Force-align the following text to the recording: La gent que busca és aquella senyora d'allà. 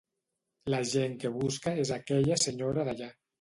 La 0.73 0.79
gent 0.91 1.13
que 1.23 1.31
busca 1.35 1.75
és 1.83 1.93
aquella 1.99 2.39
senyora 2.47 2.89
d'allà. 2.91 3.13